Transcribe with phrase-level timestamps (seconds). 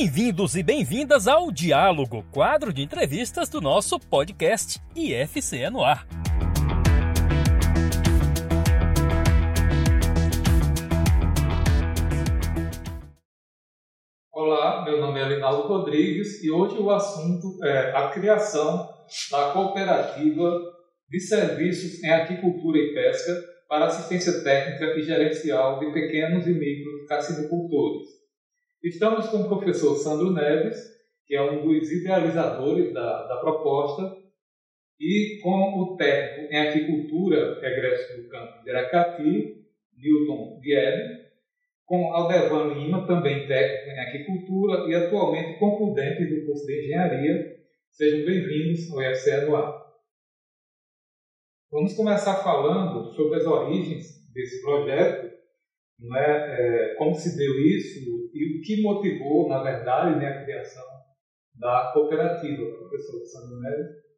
[0.00, 6.06] Bem-vindos e bem-vindas ao Diálogo, quadro de entrevistas do nosso podcast IFCE no Ar.
[14.32, 18.88] Olá, meu nome é Linaldo Rodrigues e hoje o assunto é a criação
[19.32, 20.62] da cooperativa
[21.10, 23.32] de serviços em aquicultura e pesca
[23.68, 28.17] para assistência técnica e gerencial de pequenos e micro cassinocultores.
[28.82, 30.78] Estamos com o professor Sandro Neves,
[31.26, 34.16] que é um dos idealizadores da, da proposta,
[35.00, 41.26] e com o técnico em aquicultura, egresso do campo de Aracati, Newton Vieri,
[41.84, 47.56] com Aldevan Lima, também técnico em aquicultura e atualmente concludente do curso de engenharia.
[47.90, 49.76] Sejam bem-vindos ao IFCE no ar.
[51.72, 55.26] Vamos começar falando sobre as origens desse projeto,
[56.14, 56.92] é?
[56.92, 60.84] é como se deu isso e o que motivou, na verdade, né, a criação
[61.58, 64.08] da cooperativa, professor Sandro Neves.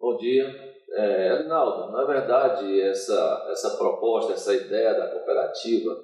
[0.00, 0.72] Bom dia.
[0.94, 5.96] É, Arnaldo, na verdade, essa, essa proposta, essa ideia da cooperativa,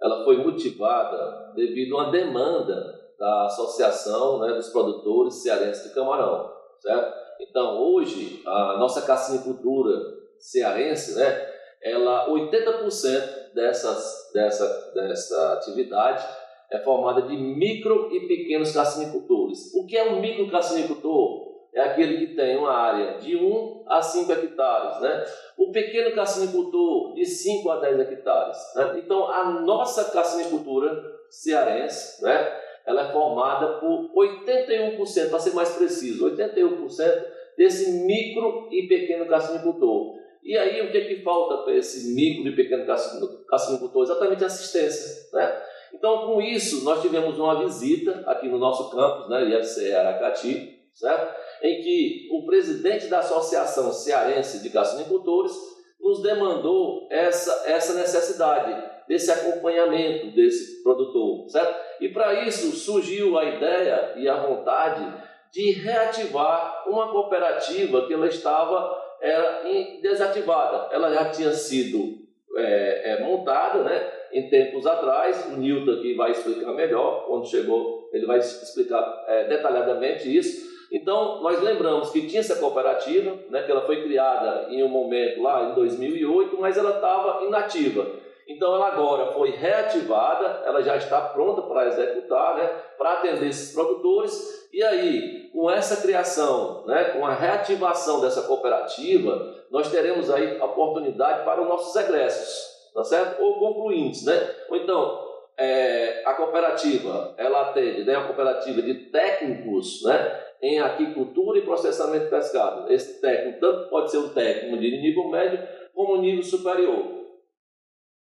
[0.00, 6.50] ela foi motivada devido a uma demanda da Associação né, dos Produtores Cearenses de Camarão,
[6.80, 7.14] certo?
[7.40, 9.96] Então, hoje, a nossa cassinicultura
[10.38, 11.52] cearense, né,
[11.82, 16.26] ela, 80% dessas, dessa, dessa atividade
[16.72, 19.74] é formada de micro e pequenos cassinicultores.
[19.74, 21.52] O que é um micro cassinicultor?
[21.74, 25.00] É aquele que tem uma área de 1 a 5 hectares.
[25.00, 25.24] Né?
[25.56, 28.58] O pequeno cassinicultor, de 5 a 10 hectares.
[28.76, 29.00] Né?
[29.04, 32.60] Então, a nossa cassinicultura cearense, né?
[32.86, 37.24] ela é formada por 81%, para ser mais preciso, 81%
[37.56, 40.20] desse micro e pequeno cassinicultor.
[40.42, 44.02] E aí, o que, é que falta para esse micro e pequeno cassinicultor?
[44.02, 45.28] Exatamente assistência.
[45.32, 45.62] Né?
[45.94, 51.34] Então, com isso, nós tivemos uma visita aqui no nosso campus, né, IFCE Aracati, certo?
[51.62, 55.52] em que o presidente da Associação Cearense de Cassinicultores
[56.00, 61.76] nos demandou essa, essa necessidade desse acompanhamento desse produtor, certo?
[62.00, 65.06] E para isso surgiu a ideia e a vontade
[65.52, 69.62] de reativar uma cooperativa que ela estava era,
[70.00, 70.92] desativada.
[70.92, 72.18] Ela já tinha sido
[72.56, 74.10] é, é, montada, né?
[74.32, 79.44] Em tempos atrás, o Newton aqui vai explicar melhor, quando chegou, ele vai explicar é,
[79.44, 80.72] detalhadamente isso.
[80.90, 85.42] Então, nós lembramos que tinha essa cooperativa, né, que ela foi criada em um momento
[85.42, 88.06] lá em 2008, mas ela estava inativa.
[88.48, 92.66] Então, ela agora foi reativada, ela já está pronta para executar, né,
[92.96, 94.68] para atender esses produtores.
[94.72, 101.44] E aí, com essa criação, né, com a reativação dessa cooperativa, nós teremos aí oportunidade
[101.44, 103.42] para os nossos egressos tá certo?
[103.42, 104.34] Ou concluintes, né?
[104.68, 111.58] Ou então, é, a cooperativa, ela atende, né, a cooperativa de técnicos, né, em aquicultura
[111.58, 112.92] e processamento de pescado.
[112.92, 115.60] Esse técnico tanto pode ser um técnico de nível médio
[115.94, 117.22] como nível superior.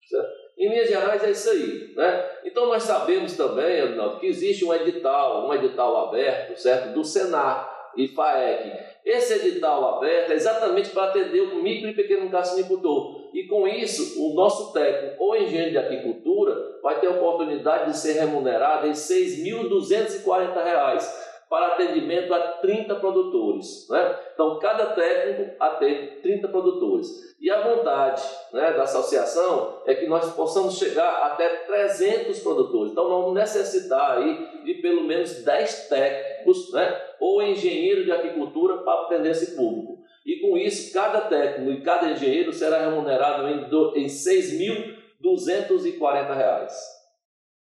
[0.06, 0.44] Certo?
[0.58, 2.30] Em linhas gerais é isso aí, né?
[2.46, 7.92] Então nós sabemos também, Arnaldo, que existe um edital, um edital aberto, certo, do Senar
[7.98, 8.72] e FAEC.
[9.04, 14.24] Esse edital aberto é exatamente para atender o micro e pequeno cassinicultor e com isso,
[14.24, 18.92] o nosso técnico ou engenheiro de aquicultura vai ter a oportunidade de ser remunerado em
[18.92, 23.88] R$ 6.240 para atendimento a 30 produtores.
[23.90, 24.20] Né?
[24.34, 27.36] Então, cada técnico atende 30 produtores.
[27.40, 32.92] E a vontade né, da associação é que nós possamos chegar até 300 produtores.
[32.92, 39.02] Então, vamos necessitar aí de pelo menos 10 técnicos né, ou engenheiro de aquicultura para
[39.02, 39.93] atender esse público.
[40.26, 46.68] E com isso, cada técnico e cada engenheiro será remunerado em, em R$ 6.240.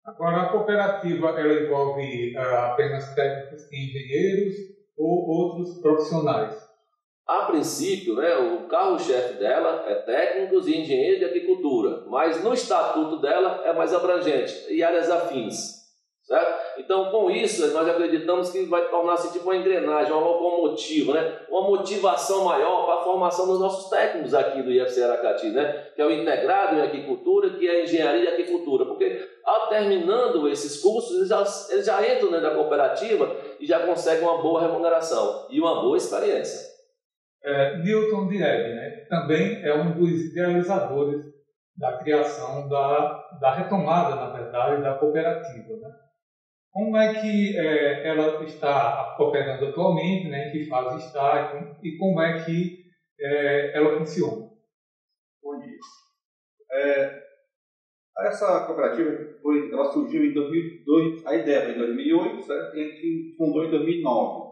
[0.05, 4.55] Agora, a cooperativa ela envolve uh, apenas técnicos e engenheiros
[4.97, 6.67] ou outros profissionais?
[7.27, 13.21] A princípio, né, o carro-chefe dela é técnicos e engenheiros de agricultura, mas no estatuto
[13.21, 15.78] dela é mais abrangente e áreas afins.
[16.29, 16.77] Certo?
[16.77, 21.39] Então, com isso, nós acreditamos que vai tornar-se tipo uma engrenagem, uma locomotiva, né?
[21.49, 25.87] uma motivação maior para a formação dos nossos técnicos aqui do IFC Aracati, né?
[25.95, 28.85] que é o integrado em agricultura, que é a engenharia de agricultura.
[28.85, 31.43] Porque, ao terminando esses cursos, eles já,
[31.73, 35.97] eles já entram dentro da cooperativa e já conseguem uma boa remuneração e uma boa
[35.97, 36.69] experiência.
[37.43, 39.07] É, Newton Dieg, né?
[39.09, 41.25] também é um dos idealizadores
[41.75, 45.75] da criação da, da retomada, na verdade, da cooperativa.
[45.77, 45.89] Né?
[46.71, 52.21] Como é que é, ela está operando atualmente, né, em que fase está e como
[52.21, 52.85] é que
[53.19, 54.49] é, ela funciona?
[55.41, 55.77] Bom dia.
[56.71, 57.23] É,
[58.19, 62.77] essa cooperativa foi, ela surgiu em 2002, a ideia foi em 2008, certo?
[62.77, 64.49] e a gente fundou em 2009.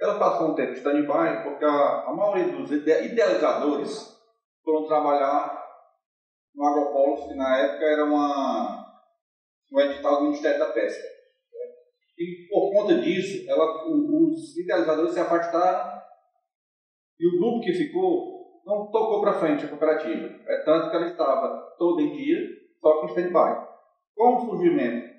[0.00, 4.14] Ela passou um tempo em stand-by porque a, a maioria dos idealizadores
[4.62, 5.64] foram trabalhar
[6.54, 8.83] no Agropolis, que na época era uma,
[9.74, 11.02] um edital do Ministério da Pesca.
[12.16, 16.00] E por conta disso, ela, os idealizadores se afastaram
[17.18, 20.40] e o grupo que ficou não tocou para frente a cooperativa.
[20.46, 22.38] É tanto que ela estava todo em dia,
[22.80, 23.66] só com stand-by.
[24.14, 25.12] Com o surgimento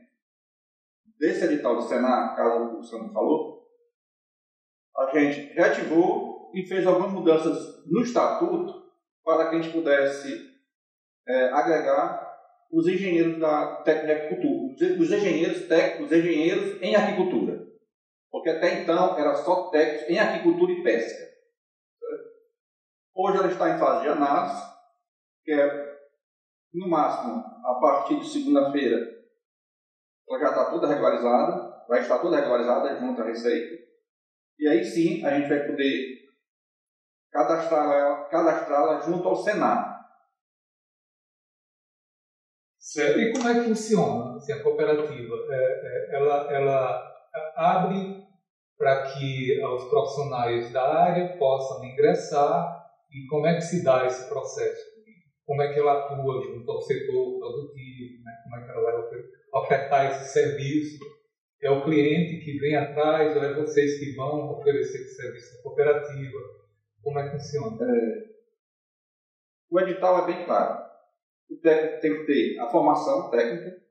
[1.20, 3.66] desse edital do Senar, caso o Sandro falou,
[4.96, 8.86] a gente reativou e fez algumas mudanças no estatuto
[9.24, 10.56] para que a gente pudesse
[11.28, 12.25] é, agregar
[12.76, 17.66] os engenheiros da técnica de agricultura, os engenheiros técnicos, os engenheiros em agricultura.
[18.30, 21.26] Porque até então era só técnicos em agricultura e pesca.
[23.16, 24.62] Hoje ela está em fase de análise,
[25.46, 25.98] que é,
[26.74, 28.98] no máximo, a partir de segunda-feira,
[30.30, 33.86] ela já está toda regularizada, vai estar toda regularizada junto à Receita.
[34.60, 36.26] E aí sim a gente vai poder
[37.32, 39.95] cadastrá-la cadastrá junto ao Senado.
[42.96, 43.20] Certo.
[43.20, 45.36] E como é que funciona assim, a cooperativa?
[45.50, 47.14] É, é, ela, ela
[47.58, 48.24] abre
[48.78, 54.30] para que os profissionais da área possam ingressar e como é que se dá esse
[54.30, 54.96] processo?
[55.46, 58.24] Como é que ela atua junto ao setor produtivo?
[58.24, 58.32] Né?
[58.44, 61.04] Como é que ela vai ofertar esse serviço?
[61.62, 65.64] É o cliente que vem atrás ou é vocês que vão oferecer esse serviço à
[65.64, 66.40] cooperativa?
[67.04, 67.78] Como é que funciona?
[67.84, 68.26] É,
[69.70, 70.85] o edital é bem claro
[71.50, 73.82] o técnico tem que ter a formação técnica,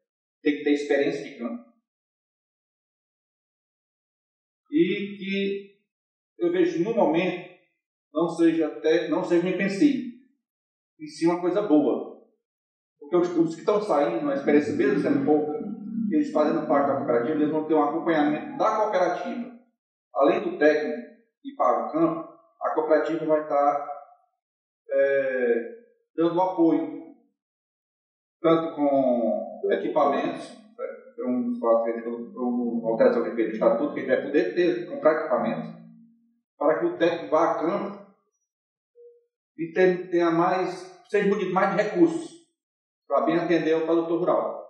[0.42, 1.64] tem que ter experiência de campo.
[4.70, 5.78] E que
[6.38, 7.54] eu vejo no momento
[8.12, 10.12] não seja até não seja empecilho,
[10.98, 12.14] e sim uma coisa boa.
[12.98, 15.52] Porque os, os que estão saindo, a experiência mesmo sendo pouca,
[16.10, 19.54] eles fazendo parte da cooperativa, eles vão ter um acompanhamento da cooperativa.
[20.14, 21.14] Além do técnico
[21.44, 23.88] e para o campo, a cooperativa vai estar
[24.90, 25.78] é,
[26.16, 27.03] dando apoio
[28.44, 30.52] tanto com equipamentos,
[31.18, 32.04] é um dos fatos
[32.36, 35.82] uma alteração que estatuto, que gente vai poder ter, comprar equipamentos,
[36.58, 38.14] para que o técnico vá a campo
[39.56, 40.70] e tenha mais,
[41.08, 42.32] seja munido mais de recursos,
[43.08, 44.68] para bem atender o produtor rural.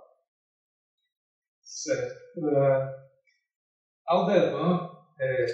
[1.60, 2.14] Certo.
[2.36, 2.94] Uh,
[4.06, 4.88] Aldevan
[5.18, 5.46] é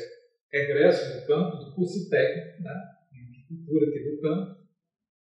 [0.53, 2.75] egresso do campo do curso técnico, né,
[3.15, 4.61] em agricultura aqui do campo,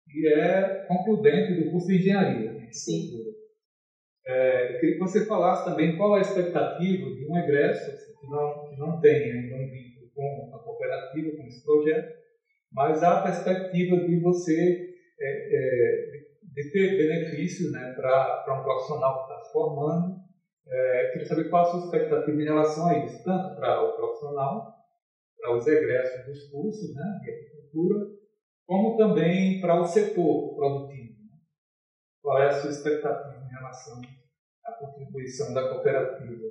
[0.10, 2.51] e é concludente do curso de engenharia.
[2.72, 3.34] Sim.
[4.26, 8.70] É, eu queria que você falasse também qual a expectativa de um egresso que não,
[8.70, 12.08] que não tem ainda um vínculo com a cooperativa, com esse projeto,
[12.72, 19.32] mas a perspectiva de você é, é, de ter benefícios né, para um profissional que
[19.34, 20.16] está se formando.
[20.68, 24.64] É, queria saber qual a sua expectativa em relação a isso, tanto para o profissional,
[25.38, 28.06] para os egressos dos cursos né, de agricultura,
[28.66, 31.11] como também para o setor produtivo.
[32.22, 34.02] Qual é a sua expectativa em relação
[34.66, 36.48] à contribuição da cooperativa?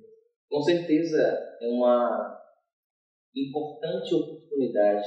[0.48, 1.18] Com certeza
[1.60, 2.38] é uma
[3.34, 5.06] importante oportunidade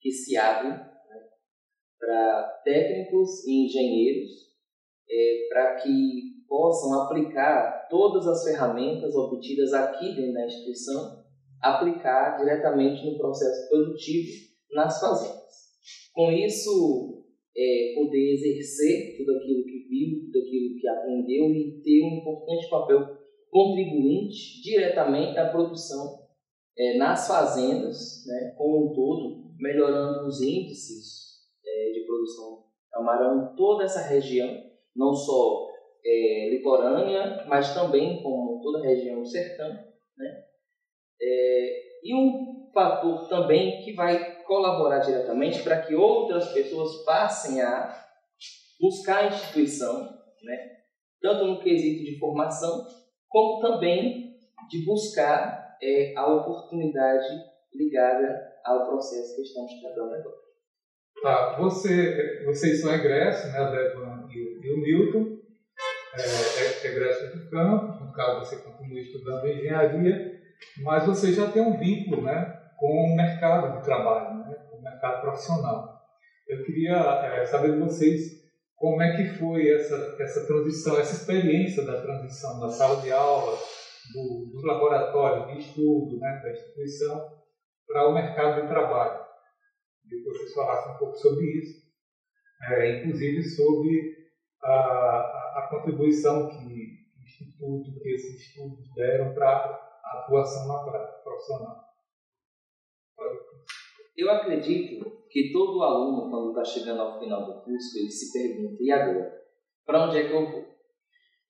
[0.00, 0.86] que se abre né,
[1.98, 4.50] para técnicos e engenheiros
[5.08, 11.24] é, para que possam aplicar todas as ferramentas obtidas aqui dentro da instituição,
[11.60, 15.40] aplicar diretamente no processo produtivo nas fazendas.
[16.14, 17.19] Com isso,
[17.56, 22.70] é, poder exercer tudo aquilo que viu, tudo aquilo que aprendeu e ter um importante
[22.70, 26.20] papel contribuinte diretamente à produção
[26.78, 33.56] é, nas fazendas, né, como um todo, melhorando os índices é, de produção camarão em
[33.56, 34.62] toda essa região,
[34.94, 35.68] não só
[36.04, 39.68] é, litorânea, mas também como toda a região sertão.
[40.16, 40.44] Né?
[41.22, 48.04] É, e um fator também que vai colaborar diretamente para que outras pessoas passem a
[48.80, 50.02] buscar a instituição,
[50.42, 50.70] né?
[51.22, 52.84] tanto no quesito de formação,
[53.28, 54.34] como também
[54.68, 57.28] de buscar é, a oportunidade
[57.72, 60.40] ligada ao processo que estamos tratando agora.
[61.22, 65.38] Tá, você, vocês são egressos, né, a Devan e, e o Milton,
[66.18, 70.40] é, é, do campo, no caso você continua estudando engenharia,
[70.82, 74.29] mas você já tem um vínculo né, com o mercado de trabalho,
[75.00, 75.98] mercado profissional.
[76.46, 78.40] Eu queria é, saber de vocês
[78.76, 83.58] como é que foi essa, essa transição, essa experiência da transição da sala de aula,
[84.12, 87.40] do, dos laboratórios de estudo né, da instituição
[87.86, 89.20] para o mercado de trabalho.
[90.08, 91.80] Que vocês falassem um pouco sobre isso,
[92.68, 94.16] é, inclusive sobre
[94.62, 94.72] a,
[95.56, 101.89] a contribuição que o Instituto, que esses estudos deram para a atuação na prática profissional.
[104.20, 108.76] Eu acredito que todo aluno, quando está chegando ao final do curso, ele se pergunta:
[108.82, 109.40] e agora?
[109.86, 110.64] Para onde é que eu vou?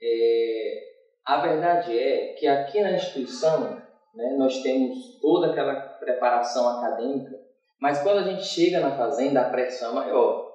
[0.00, 0.82] É,
[1.26, 3.74] a verdade é que aqui na instituição
[4.14, 7.36] né, nós temos toda aquela preparação acadêmica,
[7.80, 10.48] mas quando a gente chega na fazenda, a pressão é maior,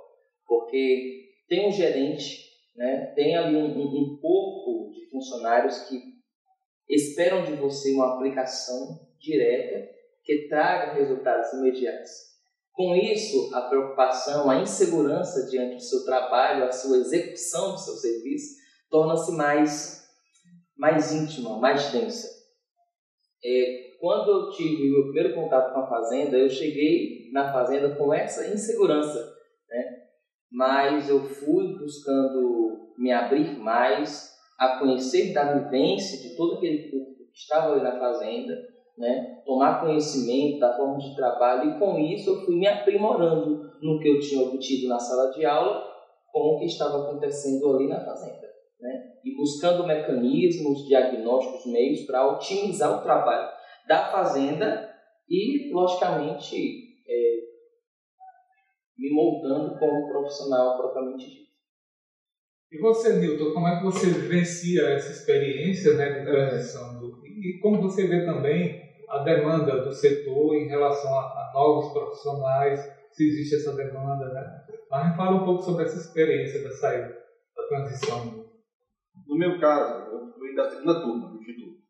[0.47, 2.45] porque tem um gerente,
[2.77, 6.01] né, tem ali um, um, um de funcionários que
[6.89, 9.94] esperam de você uma aplicação direta
[10.25, 12.11] que traga resultados imediatos.
[12.73, 17.93] Com isso, a preocupação, a insegurança diante do seu trabalho, a sua execução do seu
[17.93, 18.55] serviço,
[18.89, 20.03] torna-se mais,
[20.77, 22.27] mais íntima, mais densa.
[23.43, 28.13] É, quando eu tive meu primeiro contato com a fazenda, eu cheguei na fazenda com
[28.13, 29.19] essa insegurança,
[29.69, 30.05] né?
[30.51, 37.31] mas eu fui buscando me abrir mais, a conhecer da vivência de todo aquele público
[37.31, 39.41] que estava ali na fazenda, né?
[39.45, 44.07] tomar conhecimento da forma de trabalho e com isso eu fui me aprimorando no que
[44.07, 45.83] eu tinha obtido na sala de aula
[46.31, 48.45] com o que estava acontecendo ali na fazenda.
[48.79, 49.13] Né?
[49.23, 53.49] E buscando mecanismos, diagnósticos, meios para otimizar o trabalho
[53.87, 54.89] da fazenda
[55.29, 56.55] e, logicamente,
[57.07, 57.35] é,
[58.97, 61.45] me moldando como profissional propriamente dito.
[62.71, 66.99] E você, Nilton, como é que você vivencia essa experiência né, de transição?
[66.99, 71.91] Do, e como você vê também a demanda do setor em relação a, a novos
[71.93, 72.79] profissionais,
[73.11, 74.65] se existe essa demanda, né?
[74.89, 77.17] Mas me fala um pouco sobre essa experiência da saída,
[77.55, 78.45] da transição.
[79.25, 81.81] No meu caso, eu fui da segunda turma do Instituto.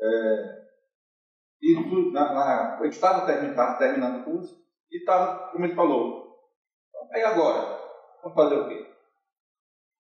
[0.00, 0.66] É,
[2.12, 4.54] na, na, eu estava terminando, terminando o curso
[4.90, 6.36] e estava, como ele falou,
[7.12, 7.80] aí agora,
[8.22, 8.86] vamos fazer o quê?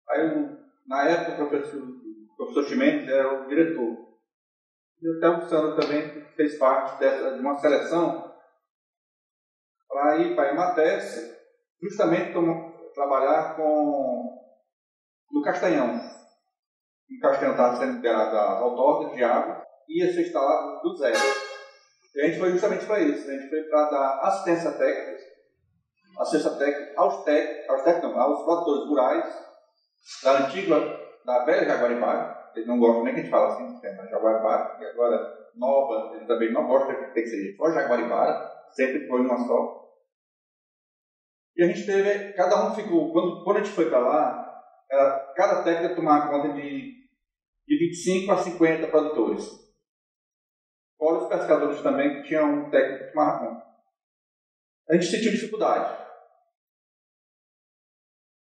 [0.09, 4.04] Aí, eu, na época, o professor, o professor Chimenez era o diretor.
[5.01, 8.33] E o Sandro também fez parte dessa, de uma seleção
[9.87, 11.35] para ir para a Emates,
[11.81, 14.35] justamente como, trabalhar com
[15.31, 15.95] no Castanhão.
[15.95, 21.17] O Castanhão estava sendo liberado das autódromos de água ia ser instalado do zero.
[22.15, 23.27] E a gente foi justamente para isso.
[23.27, 23.35] Né?
[23.35, 25.23] A gente foi para dar assistência técnica,
[26.19, 29.45] assistência técnica aos técnicos, aos técnicos, aos produtores rurais
[30.23, 32.44] da antiga, da velha Jaguaribara.
[32.55, 36.15] Eles não gostam nem que a gente fala assim, tem a Jaguaribara, e agora nova,
[36.15, 39.85] eles também não gostam que tem que ser só Jaguaribara, sempre foi uma só.
[41.57, 45.33] E a gente teve, cada um ficou, quando, quando a gente foi para lá, era,
[45.35, 46.91] cada técnica tomava conta de,
[47.67, 49.65] de 25 a 50 produtores.
[50.97, 53.65] Fora os pescadores também, que tinham um técnico que tomava conta.
[54.89, 56.05] A gente sentiu dificuldade.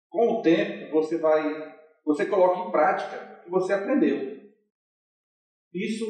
[0.09, 4.37] Com o tempo, você vai, você coloca em prática que você aprendeu.
[5.73, 6.05] Isso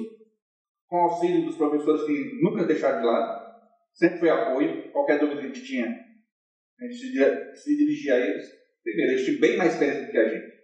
[0.88, 3.62] com auxílio dos professores que nunca deixaram de lado,
[3.94, 8.46] sempre foi apoio, qualquer dúvida que a gente tinha, a gente se, dirigia a eles.
[8.84, 10.58] Primeiro, eles tinham bem mais experiência do que a gente.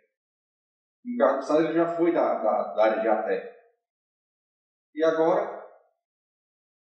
[1.06, 3.53] O Carlos Santos ele já foi da, da, da área de até.
[4.96, 5.62] E agora,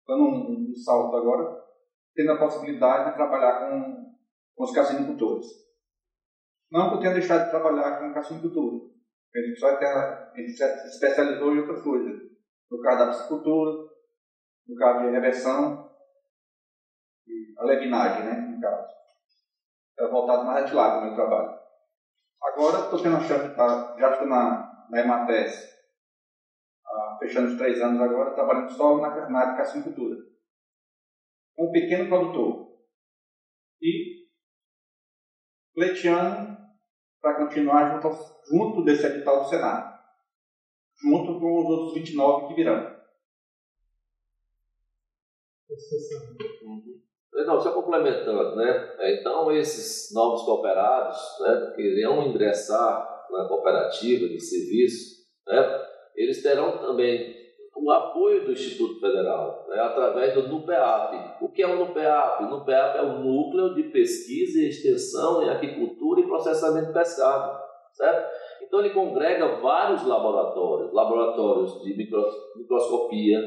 [0.07, 1.63] dando um, um, salto agora,
[2.15, 4.15] tendo a possibilidade de trabalhar com,
[4.55, 5.45] com os cassinicultores.
[6.71, 8.96] Não que eu tenha deixado de trabalhar com cassinicultura.
[9.35, 12.21] A gente só tem, a gente se especializou em outras coisas.
[12.71, 13.87] No caso da piscicultura,
[14.67, 15.87] no caso de reversão,
[17.27, 18.87] e a levinagem, né, no caso.
[19.97, 21.57] Era voltado mais de lado o meu trabalho.
[22.41, 25.67] Agora estou tendo a chance de estar, já estou na, na Emates,
[26.85, 30.15] ah, fechando os três anos agora, trabalhando só na, na educação cultura.
[31.57, 32.67] Um pequeno produtor.
[33.81, 34.27] E
[35.73, 36.56] pleiteando
[37.21, 38.15] para continuar junto,
[38.49, 39.97] junto desse edital do Senado.
[41.01, 42.97] Junto com os outros 29 que virão.
[47.45, 48.95] Não, só complementando, né?
[49.13, 56.79] Então, esses novos cooperados né, que irão ingressar na cooperativa de serviço, né, eles terão
[56.79, 57.35] também
[57.79, 61.37] o apoio do Instituto Federal, né, através do NUPEAP.
[61.41, 62.43] O que é o NUPEAP?
[62.43, 67.59] O NUPEAP é o Núcleo de Pesquisa e Extensão em Aquicultura e Processamento Pescado,
[67.93, 68.29] certo?
[68.63, 73.39] Então ele congrega vários laboratórios, laboratórios de microscopia,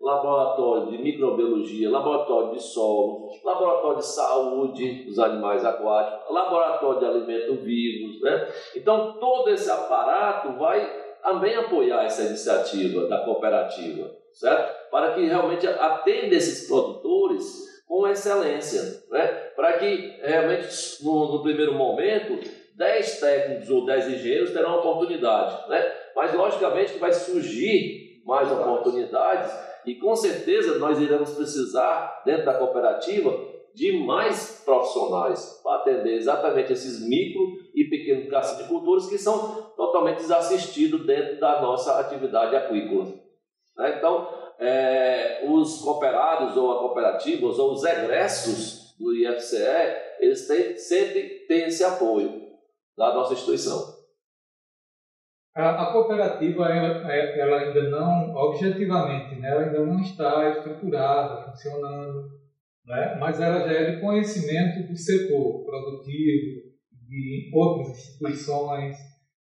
[0.00, 7.60] laboratório de microbiologia, laboratório de solo, laboratório de saúde dos animais aquáticos, laboratório de alimentos
[7.60, 8.46] vivos, né?
[8.76, 14.90] Então todo esse aparato vai também apoiar essa iniciativa da cooperativa, certo?
[14.92, 19.26] Para que realmente atenda esses produtores com excelência, né?
[19.56, 20.68] Para que realmente
[21.02, 22.38] no, no primeiro momento
[22.76, 25.92] 10 técnicos ou 10 engenheiros terão oportunidade, né?
[26.14, 29.52] Mas logicamente que vai surgir mais oportunidades
[29.84, 33.36] e com certeza nós iremos precisar, dentro da cooperativa,
[33.76, 37.42] de mais profissionais para atender exatamente esses micro
[37.74, 43.04] e pequenos cacicultores que são totalmente desassistidos dentro da nossa atividade aquícola.
[43.76, 43.98] Né?
[43.98, 44.28] Então,
[44.58, 49.60] é, os cooperados ou a cooperativa ou os egressos do IFCE,
[50.20, 52.46] eles têm, sempre têm esse apoio
[52.96, 53.94] da nossa instituição.
[55.54, 61.50] A, a cooperativa, ela, é, ela, ainda não, objetivamente, né, ela ainda não está estruturada,
[61.50, 62.36] funcionando,
[62.86, 66.66] né, mas ela já é de conhecimento do setor produtivo,
[67.08, 68.96] de outras instituições,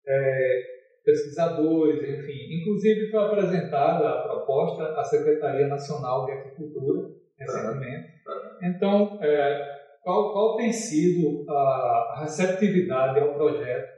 [0.08, 0.64] é,
[1.04, 2.62] pesquisadores, enfim.
[2.62, 8.14] Inclusive foi apresentada a proposta à Secretaria Nacional de Agricultura recentemente.
[8.62, 13.94] Então, é, qual, qual tem sido a receptividade ao projeto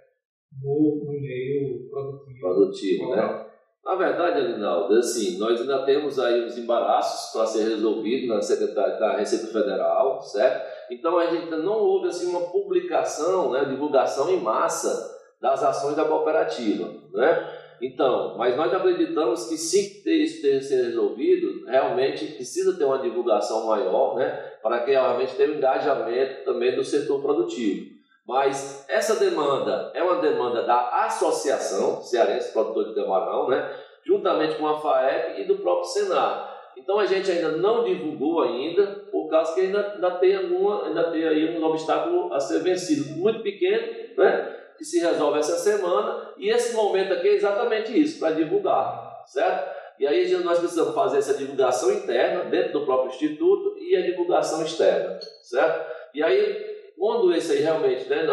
[0.63, 2.39] no, no meio produtivo?
[2.39, 3.44] Produtivo, né?
[3.85, 8.99] Na verdade, Alinaldo, assim, nós ainda temos aí uns embaraços para ser resolvidos na Secretaria
[8.99, 10.65] da Receita Federal, certo?
[10.89, 16.03] Então a gente não houve assim uma publicação, né, divulgação em massa das ações da
[16.03, 17.47] cooperativa, né?
[17.79, 23.67] Então, mas nós acreditamos que se isso ter ser resolvido, realmente precisa ter uma divulgação
[23.67, 24.31] maior, né?
[24.63, 27.93] Para que realmente tenha um engajamento também do setor produtivo.
[28.27, 33.71] Mas essa demanda é uma demanda da Associação Cearense Produtor de Camarão, né?
[34.03, 36.55] Juntamente com a FAEP e do próprio Senar.
[36.77, 41.11] Então a gente ainda não divulgou ainda, por causa que ainda, ainda tem alguma, ainda
[41.11, 43.87] tem aí um obstáculo a ser vencido, muito pequeno,
[44.17, 44.55] né?
[44.77, 49.73] que se resolve essa semana, e esse momento aqui é exatamente isso, para divulgar, certo?
[49.97, 54.61] E aí nós precisamos fazer essa divulgação interna, dentro do próprio Instituto, e a divulgação
[54.63, 55.89] externa, certo?
[56.13, 58.25] E aí, quando esse aí realmente né,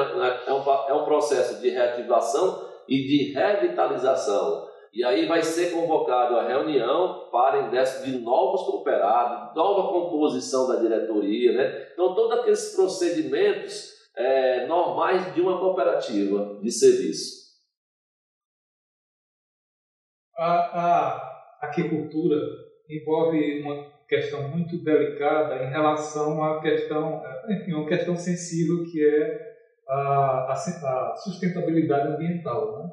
[0.47, 6.36] é, um, é um processo de reativação e de revitalização, e aí vai ser convocado
[6.36, 11.89] a reunião para ingresso de novos cooperados, nova composição da diretoria, né?
[11.93, 17.43] Então, todos aqueles procedimentos é, normais de uma cooperativa de serviço.
[20.36, 22.36] A, a aquicultura
[22.89, 29.40] envolve uma questão muito delicada em relação à questão, enfim, uma questão sensível que é
[29.88, 32.90] a, a, sustentabilidade ambiental, né?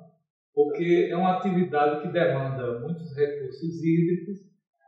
[0.56, 4.38] porque é uma atividade que demanda muitos recursos hídricos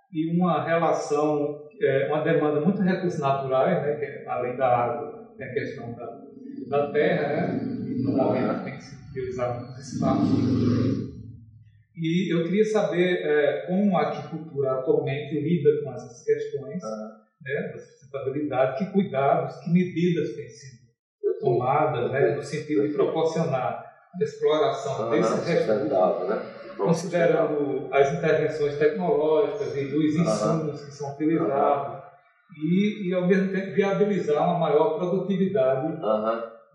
[0.09, 3.95] e uma relação, é, uma demanda muito recursos naturais, né?
[3.95, 6.21] que é, além da água, tem a questão da
[6.67, 7.59] da terra, né?
[8.03, 11.11] no momento tem que se utilizar muitos espaços.
[12.01, 16.81] E eu queria saber é, como a aquicultura atualmente lida com essas questões
[17.43, 20.81] né, da sustentabilidade, que cuidados, que medidas têm sido
[21.39, 23.85] tomadas né, no sentido de proporcionar
[24.19, 26.41] a exploração ah, desses recursos, né?
[26.75, 32.03] considerando as intervenções tecnológicas e dos insumos que são utilizados
[32.57, 36.01] e, e, ao mesmo tempo viabilizar uma maior produtividade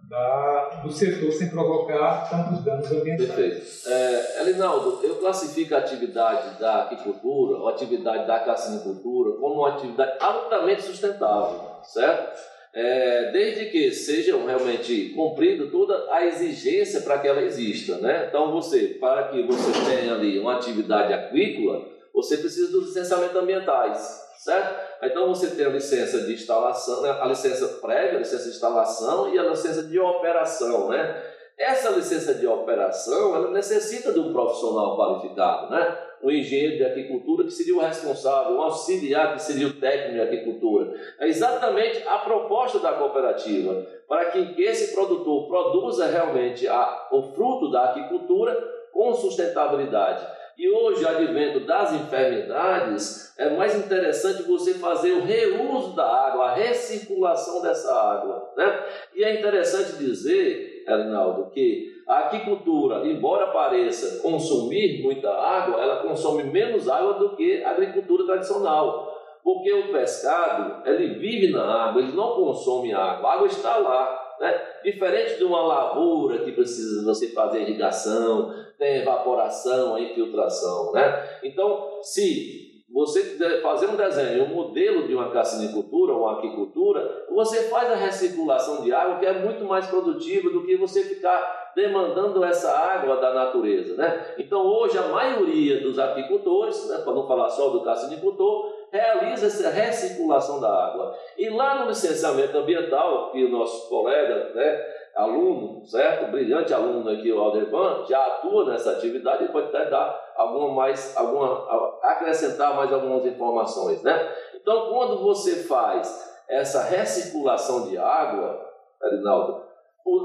[0.08, 3.28] da, do setor sem provocar tantos danos ambientais.
[3.28, 3.88] Perfeito.
[3.88, 10.16] É, Elinaldo, eu classifico a atividade da aquicultura, ou atividade da cassinicultura, como uma atividade
[10.20, 12.56] altamente sustentável, certo?
[12.72, 18.26] É, desde que sejam realmente cumprida toda a exigência para que ela exista, né?
[18.28, 24.20] Então você, para que você tenha ali uma atividade aquícola, você precisa dos licenciamentos ambientais,
[24.38, 24.85] certo?
[25.02, 29.34] Então você tem a licença de instalação, né, a licença prévia, a licença de instalação
[29.34, 31.22] e a licença de operação, né?
[31.58, 35.98] Essa licença de operação, ela necessita de um profissional qualificado, né?
[36.22, 40.20] Um engenheiro de agricultura que seria o responsável, um auxiliar que seria o técnico de
[40.20, 40.94] agricultura.
[41.18, 47.70] É exatamente a proposta da cooperativa, para que esse produtor produza realmente a, o fruto
[47.70, 48.54] da agricultura
[48.92, 50.26] com sustentabilidade.
[50.58, 56.54] E hoje, advento das enfermidades, é mais interessante você fazer o reuso da água, a
[56.54, 58.52] recirculação dessa água.
[58.56, 58.84] Né?
[59.14, 66.44] E é interessante dizer, Rinaldo, que a aquicultura, embora pareça consumir muita água, ela consome
[66.44, 69.14] menos água do que a agricultura tradicional.
[69.44, 74.25] Porque o pescado, ele vive na água, ele não consome água, a água está lá.
[74.40, 74.60] Né?
[74.84, 80.92] Diferente de uma lavoura que precisa você fazer irrigação, tem evaporação, a infiltração.
[80.92, 81.38] Né?
[81.42, 87.64] Então, se você fazer um desenho, um modelo de uma cassinicultura ou uma aquicultura, você
[87.64, 92.42] faz a recirculação de água que é muito mais produtiva do que você ficar demandando
[92.42, 93.96] essa água da natureza.
[93.96, 94.34] Né?
[94.38, 99.70] Então, hoje, a maioria dos aquicultores, né, para não falar só do cassinicultor, realiza essa
[99.70, 101.16] recirculação da água.
[101.36, 106.30] E lá no licenciamento ambiental, que o nosso colega, né, aluno, certo?
[106.30, 111.16] Brilhante aluno aqui, o Aldervan, já atua nessa atividade e pode até dar alguma mais,
[111.16, 114.32] alguma, acrescentar mais algumas informações, né?
[114.54, 118.64] Então, quando você faz essa recirculação de água,
[119.02, 119.64] Arinaldo,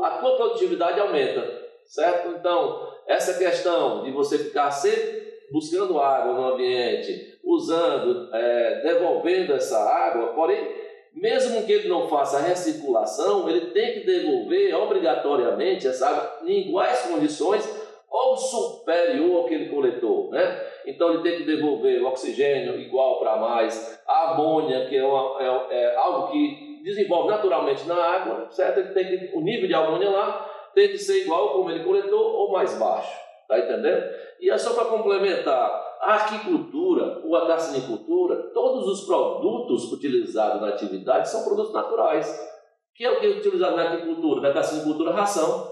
[0.04, 1.42] a tua produtividade aumenta,
[1.86, 2.30] certo?
[2.30, 5.22] Então, essa questão de você ficar sempre
[5.52, 10.82] buscando água no ambiente, usando, é, devolvendo essa água, porém
[11.14, 16.70] mesmo que ele não faça a recirculação, ele tem que devolver obrigatoriamente essa água em
[16.70, 17.70] iguais condições
[18.10, 20.62] ou superior ao que ele coletou, né?
[20.86, 25.42] Então ele tem que devolver o oxigênio igual para mais, a amônia, que é, uma,
[25.42, 28.80] é, é, algo que desenvolve naturalmente na água, certo?
[28.80, 32.22] Ele tem que, o nível de amônia lá tem que ser igual como ele coletou
[32.22, 34.04] ou mais baixo, tá entendendo?
[34.42, 40.70] E é só para complementar, a aquicultura ou a carcinicultura, todos os produtos utilizados na
[40.70, 42.28] atividade são produtos naturais.
[42.28, 45.12] O que é o que é utilizado na aquicultura, na carcinicultura?
[45.12, 45.72] Ração.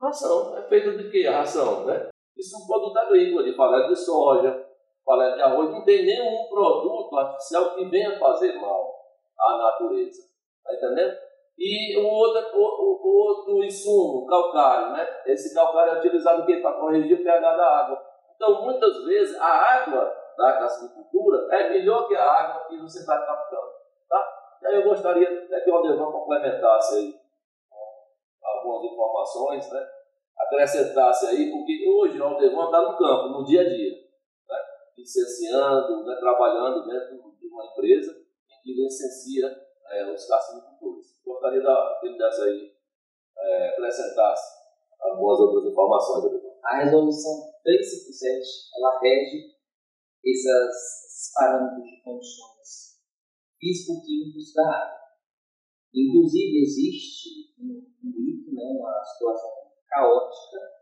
[0.00, 0.56] Ração.
[0.56, 1.84] É feita de quê a ração?
[1.84, 2.08] Né?
[2.38, 4.66] Isso é um produto agrícola, de paleta de soja,
[5.04, 5.70] paleta de arroz.
[5.70, 8.94] Não tem nenhum produto artificial que venha fazer mal
[9.38, 10.22] à natureza.
[10.56, 11.18] Está entendendo?
[11.58, 15.06] E o outro, o, o outro insumo, calcário, né?
[15.26, 18.09] Esse calcário é utilizado para corrigir o pH da água.
[18.40, 23.18] Então, muitas vezes, a água da agricultura é melhor que a água que você está
[23.18, 23.70] captando.
[24.08, 24.58] Tá?
[24.62, 27.20] E aí eu gostaria que o Aldevan complementasse aí
[28.42, 29.86] algumas informações, né?
[30.38, 33.92] acrescentasse aí, porque hoje o Aldevan está no campo, no dia a dia,
[34.48, 34.56] né?
[34.96, 36.16] licenciando, né?
[36.18, 38.10] trabalhando dentro de uma empresa
[38.48, 39.54] em que licencia
[39.90, 41.20] é, os carcinicultores.
[41.26, 41.60] Gostaria
[42.00, 42.72] que ele desse aí,
[43.36, 44.60] é, acrescentasse
[44.98, 46.40] algumas outras informações.
[46.64, 49.60] A resolução 357, ela rege
[50.24, 50.74] essas,
[51.06, 53.00] esses parâmetros de condições
[53.58, 55.00] físico-químicos da água.
[55.94, 59.50] Inclusive, existe um, mito, né, uma situação
[59.88, 60.80] caótica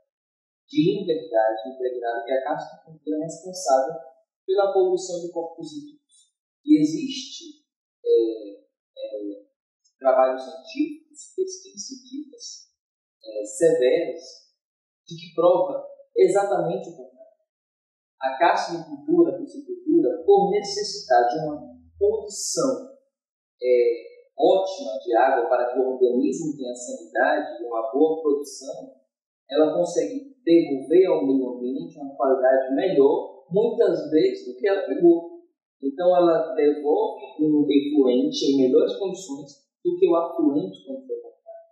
[0.68, 3.94] de inverdade impregnada que a castrocultura é responsável
[4.46, 6.32] pela poluição de corpos hídricos.
[6.64, 7.64] E existe
[8.04, 9.46] é, é,
[9.98, 12.68] trabalhos científicos, pesquisas científicas
[13.24, 14.22] é, severas
[15.06, 15.86] de que prova
[16.18, 17.18] exatamente o contrário.
[18.20, 22.98] A cultura, a piscicultura, por necessitar de uma condição
[23.62, 28.94] é, ótima de água para que o organismo tenha sanidade e uma boa produção,
[29.50, 35.38] ela consegue devolver ao meio ambiente uma qualidade melhor, muitas vezes, do que ela pegou.
[35.82, 41.66] Então, ela devolve um efluente em melhores condições do que o afluente quando foi comprado.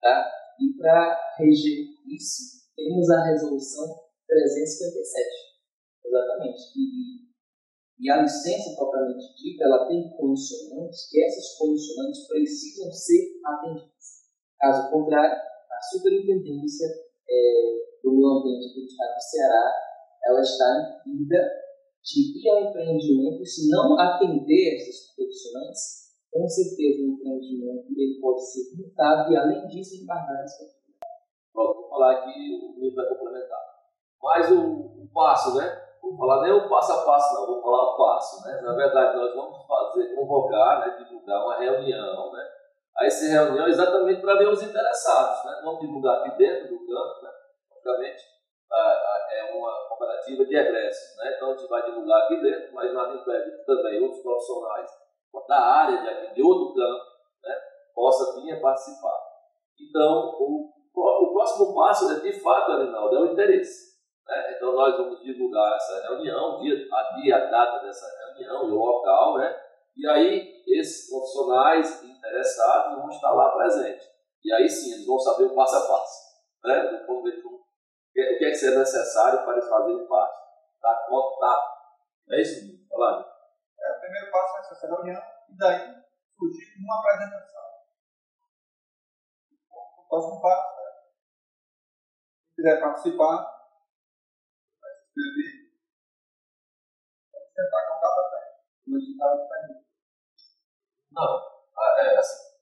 [0.00, 0.30] Tá?
[0.60, 3.86] E para reger isso, temos a resolução
[4.26, 5.52] 357.
[6.04, 6.60] Exatamente.
[6.76, 7.32] E,
[8.00, 14.26] e a licença propriamente dita, ela tem condicionantes que essas condicionantes precisam ser atendidas.
[14.58, 16.86] Caso contrário, a superintendência
[17.28, 19.72] é, do meio ambiente do Estado do Ceará,
[20.24, 21.62] ela está impedida
[22.02, 28.18] de ir ao empreendimento e se não atender essas condicionantes, com certeza o empreendimento ele
[28.20, 30.81] pode ser multado e, além disso, essa Pronto, vou
[32.02, 33.60] falar aqui, o Luiz vai complementar.
[34.20, 35.80] Mas o, o passo, né?
[36.02, 38.60] Vou falar nem o passo a passo, não, vou falar o passo, né?
[38.60, 42.44] Na verdade, nós vamos fazer, convocar, né, divulgar uma reunião, né?
[42.98, 45.60] Aí essa reunião é exatamente para ver os interessados, né?
[45.64, 47.30] Vamos divulgar aqui dentro do campo, né?
[47.76, 48.22] Obviamente,
[49.30, 51.34] é uma cooperativa de egressos, né?
[51.36, 54.90] Então a gente vai divulgar aqui dentro, mas nada impede também outros profissionais
[55.48, 57.04] da área de, de outro campo,
[57.44, 57.54] né?
[57.94, 59.18] Possa vir a participar.
[59.80, 63.92] Então, o o próximo passo, né, de fato, Arinaldo, é o interesse.
[64.26, 64.54] Né?
[64.56, 69.38] Então, nós vamos divulgar essa reunião, dia, a dia, a data dessa reunião, o local,
[69.38, 69.58] né?
[69.96, 74.12] E aí, esses profissionais interessados vão estar lá presentes.
[74.44, 76.32] E aí sim, eles vão saber o passo a passo.
[76.64, 76.82] Né?
[76.82, 77.22] Ver o
[78.38, 80.38] que é que é necessário para eles fazerem parte.
[80.80, 81.06] Tá?
[81.40, 81.74] Tá.
[82.30, 83.24] É isso, Falando.
[83.80, 86.02] É, o primeiro passo é essa reunião, e daí
[86.38, 87.62] surgir uma apresentação.
[89.98, 90.81] O próximo passo
[92.62, 93.42] quiser participar,
[94.80, 95.52] vai se inscrever.
[97.34, 98.54] Vamos tentar contar para frente.
[98.86, 99.82] O edital está aí.
[101.10, 101.32] Não,
[101.98, 102.52] é assim.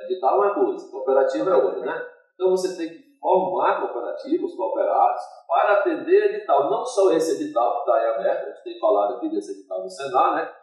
[0.00, 2.06] Edital é coisa, cooperativa é outra, né?
[2.34, 6.68] Então você tem que formar cooperativas, cooperados, para atender edital.
[6.68, 9.82] Não só esse edital que está aí aberto, a gente tem falado aqui desse edital
[9.82, 10.54] do Senar, né?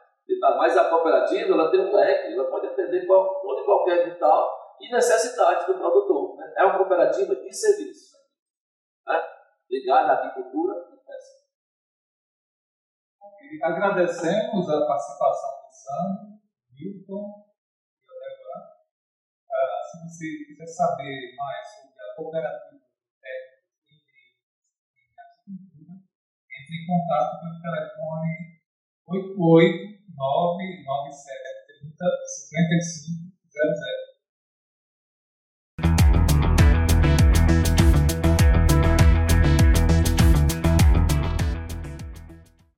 [0.58, 4.92] Mas a cooperativa ela tem um leque, ela pode atender todo e qualquer edital e
[4.92, 6.38] necessidade do produtor.
[6.38, 6.54] Né?
[6.58, 8.13] É uma cooperativa de serviço
[9.74, 11.42] ligada à agricultura e pesca.
[13.64, 16.40] Agradecemos a participação do Sandro,
[16.72, 17.46] Milton
[17.98, 18.60] e o Débora.
[19.90, 22.84] se você quiser saber mais sobre a cooperativa
[26.54, 28.62] entre em contato pelo telefone
[29.08, 32.06] 88 997 30
[32.48, 34.13] 55 00.